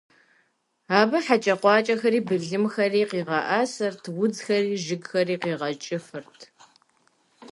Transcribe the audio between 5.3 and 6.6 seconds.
къигъэкӀыфырт.